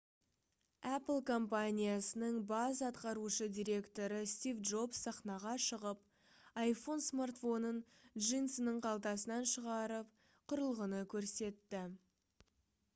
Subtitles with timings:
[0.91, 6.01] apple компаниясының бас атқарушы директоры стив джобс сахнаға шығып
[6.63, 7.79] iphone смартфонын
[8.29, 10.11] джинсының қалтасынан шығарып
[10.55, 11.85] құрылғыны көрсетті